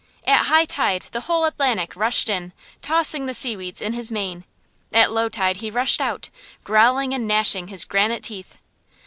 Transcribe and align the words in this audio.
At 0.25 0.47
high 0.47 0.65
tide 0.65 1.03
the 1.11 1.19
whole 1.19 1.45
Atlantic 1.45 1.95
rushed 1.95 2.27
in, 2.27 2.53
tossing 2.81 3.27
the 3.27 3.35
seaweeds 3.35 3.83
in 3.83 3.93
his 3.93 4.11
mane; 4.11 4.45
at 4.91 5.11
low 5.11 5.29
tide 5.29 5.57
he 5.57 5.69
rushed 5.69 6.01
out, 6.01 6.31
growling 6.63 7.13
and 7.13 7.27
gnashing 7.27 7.67
his 7.67 7.85
granite 7.85 8.23
teeth. 8.23 8.57